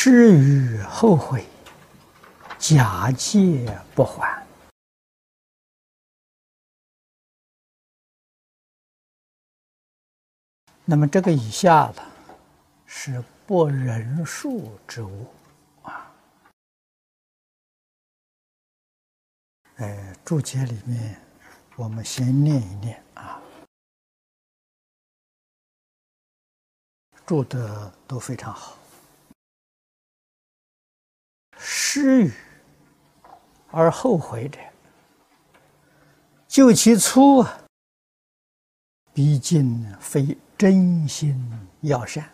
[0.00, 1.44] 失于后悔，
[2.56, 3.66] 假借
[3.96, 4.46] 不还。
[10.84, 12.06] 那么这个以下的，
[12.86, 15.26] 是不人数之物
[15.82, 16.14] 啊。
[19.78, 21.20] 哎，注解里面，
[21.74, 23.42] 我们先念一念啊，
[27.26, 28.78] 注的都非常好。
[31.90, 32.30] 失语
[33.70, 34.58] 而后悔者，
[36.46, 37.60] 就其初啊，
[39.14, 42.28] 毕竟非真心要善，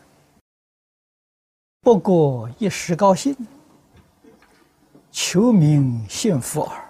[1.83, 3.33] 不过一时高兴，
[5.13, 6.85] 求名幸福耳。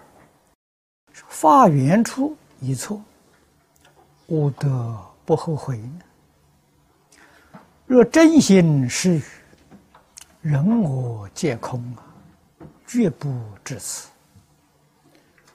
[1.28, 2.98] 发源处一错，
[4.28, 6.00] 吾得不后悔呢？
[7.84, 9.22] 若真心失语，
[10.40, 12.13] 人我皆空啊！
[12.86, 13.28] 绝不
[13.64, 14.10] 至此。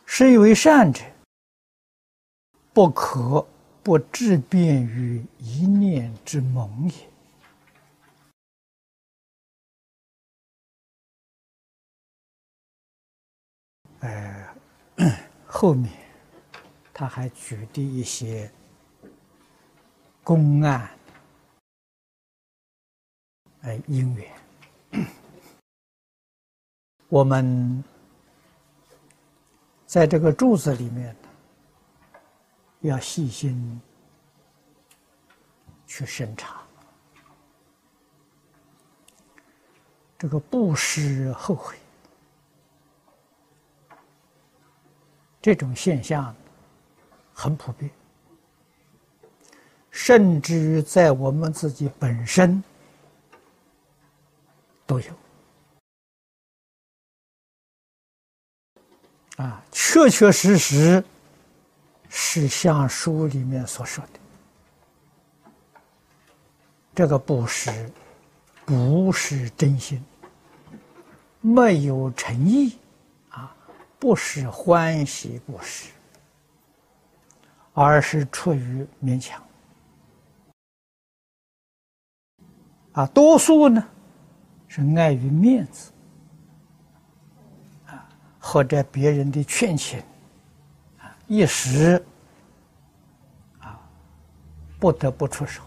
[0.05, 1.01] 是以为善者，
[2.73, 3.47] 不可
[3.83, 7.09] 不致变于一念之萌也。
[13.99, 14.55] 哎，
[15.45, 15.91] 后面
[16.93, 18.51] 他还举的一些
[20.23, 20.89] 公案，
[23.61, 24.48] 哎，因缘。
[27.09, 27.83] 我们
[29.87, 31.15] 在这个柱子里面
[32.81, 33.81] 要细心
[35.87, 36.61] 去审查，
[40.19, 41.75] 这个不失后悔。
[45.41, 46.35] 这种现象
[47.33, 47.89] 很普遍，
[49.89, 52.63] 甚至在我们自己本身
[54.85, 55.11] 都有。
[59.39, 61.01] 啊，确确实实
[62.09, 65.49] 是像书里面所说的，
[66.93, 67.89] 这个布施
[68.65, 70.03] 不是真心，
[71.39, 72.77] 没有诚意，
[73.29, 73.55] 啊，
[73.97, 75.89] 不是欢喜布施，
[77.73, 79.41] 而是出于勉强。
[82.91, 83.87] 啊，多数呢
[84.67, 85.93] 是碍于面子。
[88.51, 90.01] 或者别人的劝请，
[91.27, 92.03] 一时
[93.59, 93.79] 啊，
[94.79, 95.61] 不得不出手，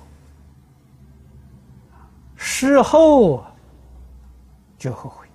[2.35, 3.47] 事后
[4.77, 5.29] 就后悔。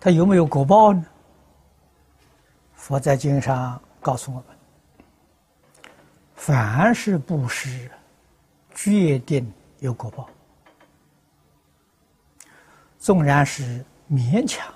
[0.00, 1.06] 他有没有果报呢？
[2.74, 4.46] 佛在经上告诉我们：
[6.34, 7.88] 凡是布施，
[8.74, 10.28] 决定有果报。
[13.06, 14.66] 纵然是勉强，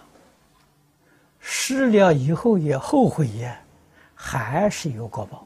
[1.41, 3.61] 失了以后也后悔呀，
[4.15, 5.45] 还是有果报。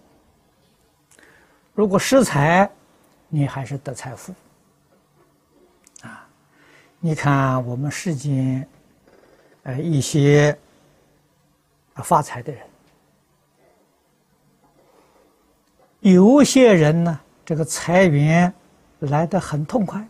[1.72, 2.70] 如果失财，
[3.30, 4.34] 你还是得财富。
[6.02, 6.28] 啊，
[7.00, 8.68] 你看我们世间，
[9.62, 10.54] 呃，一些
[11.94, 12.66] 发财的人，
[16.00, 18.52] 有些人呢，这个财源
[18.98, 20.06] 来得很痛快。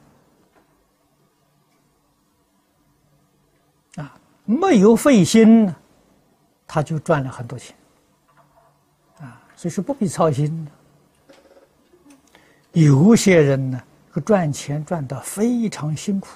[4.44, 5.76] 没有费心呢，
[6.66, 7.74] 他就赚了很多钱，
[9.18, 10.70] 啊，所以说不必操心的。
[12.72, 13.82] 有些人呢，
[14.24, 16.28] 赚钱赚的非常辛苦，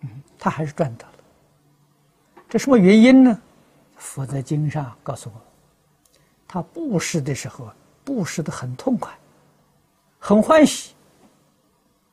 [0.00, 1.14] 嗯，他还是赚到了。
[2.48, 3.40] 这什么原因呢？
[3.96, 5.40] 佛在经上告诉我，
[6.46, 7.68] 他布施的时候，
[8.04, 9.12] 布施的很痛快，
[10.20, 10.94] 很欢喜，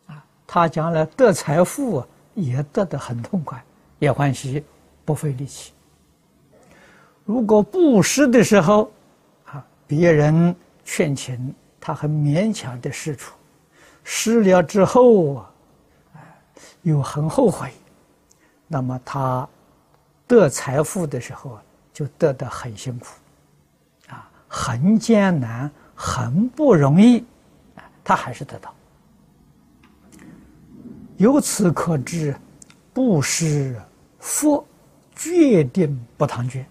[0.07, 3.63] 啊，他将来得财富也得的很痛快。
[3.99, 4.63] 也欢喜，
[5.05, 5.71] 不费力气。
[7.23, 8.91] 如果布施的时候，
[9.45, 13.33] 啊，别人劝请，他很勉强的施出，
[14.03, 15.51] 施了之后啊，
[16.81, 17.71] 又很后悔，
[18.67, 19.47] 那么他
[20.27, 21.57] 得财富的时候
[21.93, 23.07] 就得的很辛苦，
[24.09, 27.19] 啊，很艰难，很不容易，
[27.75, 28.73] 啊，他还是得到。
[31.15, 32.35] 由此可知。
[32.93, 33.75] 布施，
[34.25, 34.65] 佛
[35.15, 36.65] 决定不唐捐。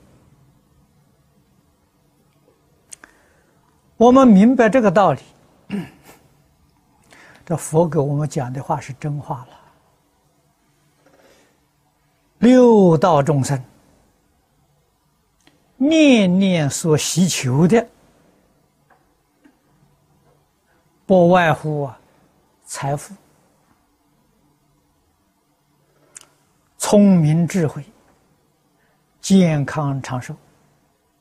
[3.97, 5.21] 我们明白这个道理，
[7.47, 9.61] 这佛给我们讲的话是真话了。
[12.39, 13.63] 六道众生，
[15.77, 17.89] 念念所希求的，
[21.07, 22.01] 不外乎啊，
[22.67, 23.15] 财富。
[26.87, 27.83] 聪明智慧、
[29.19, 30.37] 健康长寿，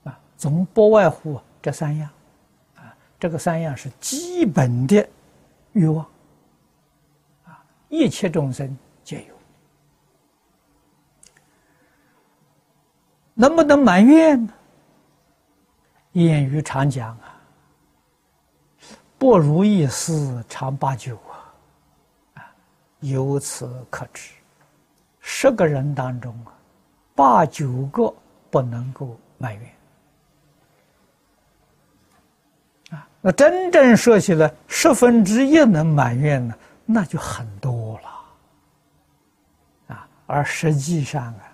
[0.03, 2.09] 啊，总不外乎这三样，
[2.75, 5.07] 啊，这个三样是基本的
[5.71, 6.05] 欲望，
[7.45, 9.33] 啊，一切众生皆有。
[13.33, 14.53] 能不能埋怨呢？
[16.11, 17.41] 谚语常讲啊
[19.17, 21.55] ，“不如意事常八九”啊，
[22.33, 22.53] 啊，
[22.99, 24.33] 由此可知，
[25.23, 26.53] 十个人当中啊，
[27.15, 28.13] 八九个
[28.51, 29.75] 不能够埋怨。
[32.91, 36.53] 啊，那真正说起来，十分之一能埋怨呢，
[36.85, 38.09] 那就很多了。
[39.95, 41.49] 啊，而实际上啊。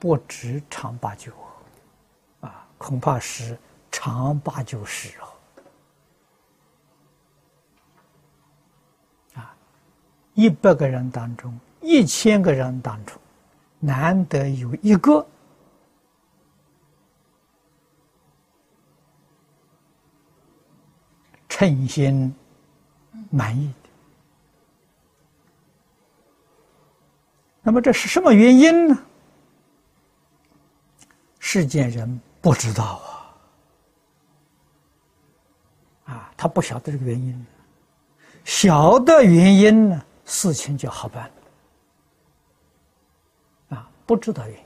[0.00, 1.32] 不止长八九，
[2.38, 3.58] 啊，恐怕是
[3.90, 5.26] 长八九十哦。
[9.34, 9.52] 啊，
[10.34, 13.18] 一百个人当中，一千个人当中，
[13.78, 15.26] 难得有一个
[21.48, 22.34] 称心
[23.30, 23.88] 满意的。
[27.62, 28.98] 那么这是什么原因呢？
[31.38, 33.00] 世间人不知道
[36.04, 37.46] 啊，啊，他不晓得这个原因，
[38.44, 41.32] 晓得原因呢，事情就好办了。
[44.08, 44.56] 不知道原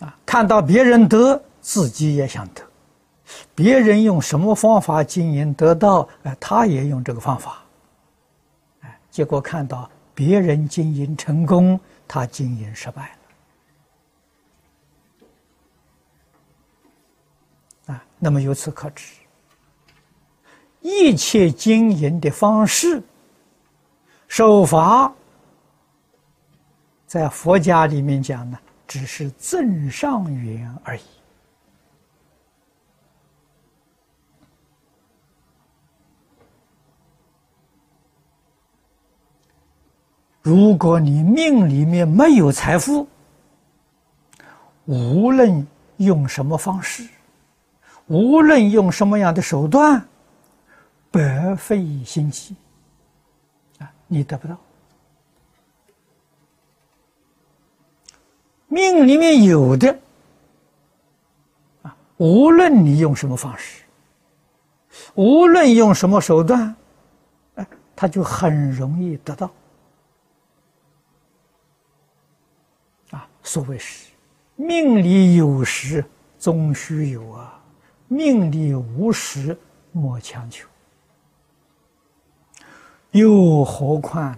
[0.00, 2.62] 因，啊，看到别人得，自己也想得，
[3.52, 7.64] 别人用什么方法经营得到，哎，他也用这个方法，
[8.82, 13.16] 哎，结果看到别人经营成功，他经营失败
[17.88, 17.94] 了。
[17.94, 19.14] 啊，那么由此可知，
[20.80, 23.02] 一切经营的方式、
[24.28, 25.12] 手法，
[27.08, 31.00] 在佛家里面讲呢，只是增上缘而已。
[40.42, 43.08] 如果你命里面没有财富，
[44.84, 45.66] 无论
[45.96, 47.08] 用什么方式。
[48.06, 50.06] 无论用什么样的手段，
[51.10, 52.54] 白费心机
[53.78, 54.58] 啊，你得不到。
[58.68, 59.98] 命里面有的
[61.82, 63.82] 啊，无论你用什么方式，
[65.14, 66.74] 无论用什么手段，
[67.56, 67.66] 哎，
[67.96, 69.50] 他就很容易得到。
[73.10, 74.10] 啊，所谓是
[74.56, 76.04] 命里有时
[76.38, 77.54] 终须有啊。
[78.06, 79.54] 命里无时
[79.92, 80.66] 莫强求，
[83.10, 84.34] 又何况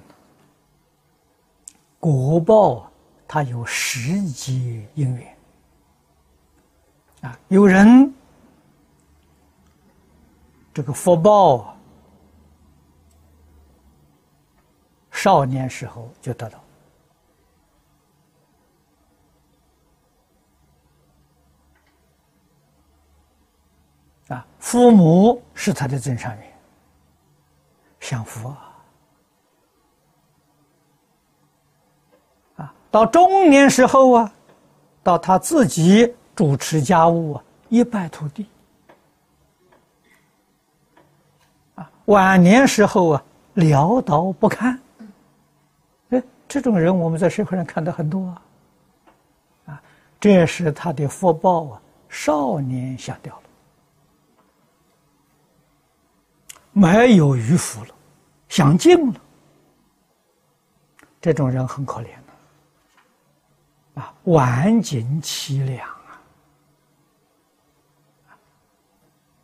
[2.00, 2.89] 果报
[3.32, 5.36] 它有十级因缘
[7.20, 7.38] 啊！
[7.46, 8.12] 有人
[10.74, 11.76] 这个福报啊
[15.12, 16.60] 少年时候就得到。
[24.34, 26.52] 啊，父母是他的真善缘，
[28.00, 28.69] 享福啊！
[32.90, 34.32] 到中年时候啊，
[35.02, 38.46] 到他自己主持家务啊，一败涂地。
[41.76, 44.78] 啊，晚年时候啊，潦倒不堪。
[46.10, 48.42] 哎，这种人我们在社会上看到很多啊。
[49.66, 49.82] 啊，
[50.18, 53.42] 这是他的福报啊，少年下掉了。
[56.72, 57.94] 没有余福了，
[58.48, 59.20] 享尽了，
[61.20, 62.06] 这种人很可怜，
[64.00, 66.16] 啊，晚景凄凉啊！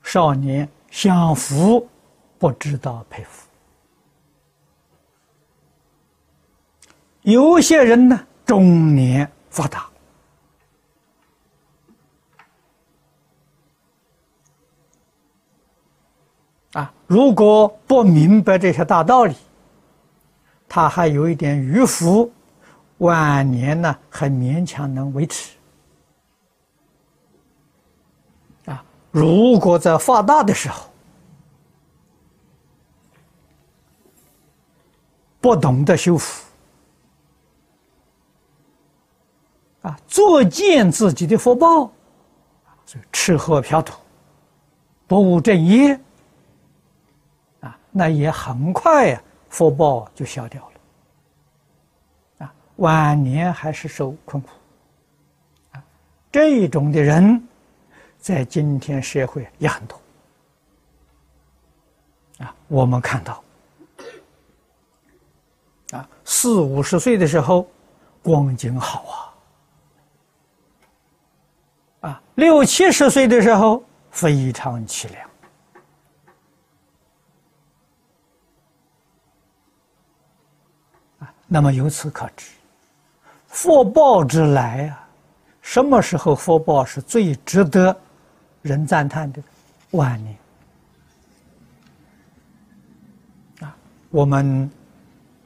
[0.02, 1.86] 少年享福，
[2.38, 3.46] 不知道佩服；
[7.20, 9.86] 有些人呢，中年发达。
[16.72, 19.36] 啊，如果不明白这些大道理，
[20.66, 22.32] 他还有一点迂腐，
[22.98, 25.52] 晚年呢还勉强能维持。
[28.66, 30.88] 啊，如果在发大的时候
[35.40, 36.44] 不懂得修复，
[39.82, 41.90] 啊，作践自己的福报，
[42.84, 43.92] 所以吃喝嫖赌，
[45.06, 46.00] 不务正业。
[47.60, 50.75] 啊那也很快呀，福报就消掉了。
[52.76, 54.50] 晚年还是受困苦，
[55.72, 55.82] 啊，
[56.30, 57.42] 这种的人，
[58.18, 60.00] 在今天社会也很多，
[62.38, 63.42] 啊，我们看到，
[65.92, 67.66] 啊，四五十岁的时候，
[68.22, 69.34] 光景好
[72.00, 75.30] 啊，啊，六七十岁的时候非常凄凉。
[81.20, 82.55] 啊那么由此可知，
[83.56, 85.08] 福报之来啊，
[85.62, 87.96] 什么时候福报是最值得
[88.60, 89.42] 人赞叹的？
[89.92, 90.36] 晚年
[93.62, 93.74] 啊，
[94.10, 94.70] 我们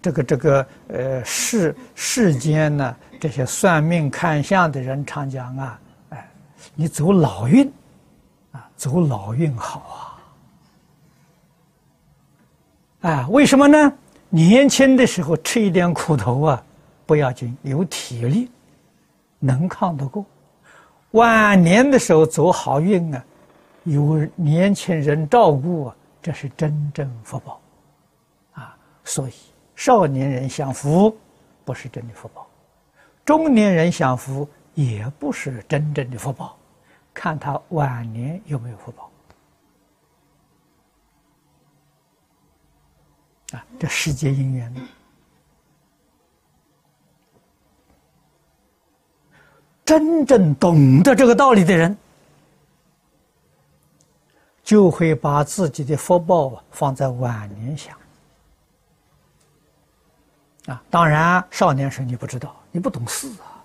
[0.02, 6.28] 这个这个呃世世间呢，这些算命看相的人常讲啊，哎，
[6.74, 7.72] 你走老运
[8.50, 10.18] 啊，走老运好
[13.02, 13.92] 啊，啊，为什么呢？
[14.30, 16.60] 年轻的时候吃一点苦头啊，
[17.10, 18.48] 不要紧，有体力，
[19.40, 20.24] 能抗得过。
[21.10, 23.24] 晚年的时候走好运啊，
[23.82, 27.60] 有年轻人照顾啊，这是真正福报，
[28.52, 29.32] 啊，所以
[29.74, 31.18] 少年人享福
[31.64, 32.46] 不是真的福报，
[33.24, 36.56] 中年人享福也不是真正的福报，
[37.12, 39.10] 看他晚年有没有福报。
[43.58, 44.72] 啊，这世界因缘，
[49.90, 51.98] 真正懂得这个道理的人，
[54.62, 57.98] 就会把自己的福报放在晚年想。
[60.66, 63.58] 啊，当然，少年时你不知道，你不懂事啊；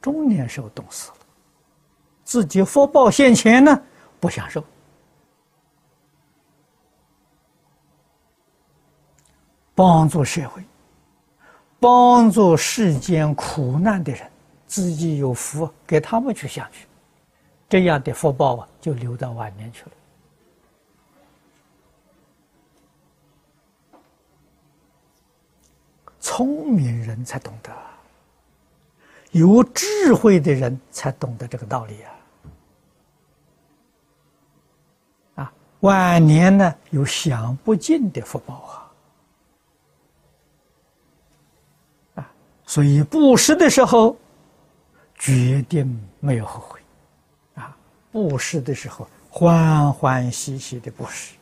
[0.00, 1.16] 中年时候懂事了，
[2.22, 3.82] 自己福报现前呢，
[4.20, 4.62] 不享受。
[9.74, 10.62] 帮助社会，
[11.80, 14.30] 帮助世间苦难的人，
[14.66, 16.86] 自己有福，给他们去享去，
[17.68, 19.90] 这样的福报啊，就留到晚年去了。
[26.20, 27.70] 聪明人才懂得，
[29.32, 31.98] 有智慧的人才懂得这个道理
[35.36, 35.44] 啊！
[35.44, 38.90] 啊，晚年呢，有享不尽的福报
[42.14, 42.32] 啊！
[42.66, 44.16] 所以布施的时候，
[45.16, 46.80] 决定没有后悔，
[47.54, 47.76] 啊！
[48.12, 51.34] 布施的时候欢欢喜喜的布施，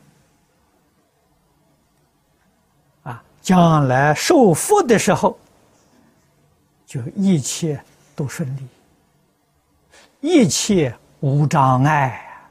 [3.03, 3.23] 啊！
[3.41, 5.39] 将来受福的时候，
[6.87, 7.83] 就一切
[8.15, 8.69] 都顺利，
[10.21, 12.49] 一切无障碍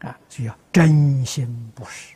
[0.00, 0.18] 啊！
[0.28, 2.14] 就要真心布施。